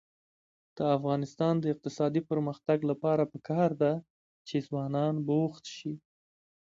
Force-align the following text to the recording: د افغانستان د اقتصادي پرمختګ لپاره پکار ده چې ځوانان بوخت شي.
د 0.77 0.79
افغانستان 0.97 1.53
د 1.59 1.65
اقتصادي 1.73 2.21
پرمختګ 2.29 2.79
لپاره 2.91 3.23
پکار 3.33 3.69
ده 3.81 3.91
چې 4.47 4.55
ځوانان 4.67 5.15
بوخت 5.27 5.65
شي. 5.77 5.93